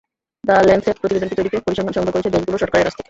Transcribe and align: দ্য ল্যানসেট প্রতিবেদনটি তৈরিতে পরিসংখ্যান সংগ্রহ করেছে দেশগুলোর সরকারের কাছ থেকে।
দ্য 0.47 0.53
ল্যানসেট 0.67 0.97
প্রতিবেদনটি 1.01 1.35
তৈরিতে 1.39 1.57
পরিসংখ্যান 1.65 1.95
সংগ্রহ 1.97 2.13
করেছে 2.13 2.33
দেশগুলোর 2.35 2.61
সরকারের 2.63 2.85
কাছ 2.85 2.91
থেকে। 2.93 2.97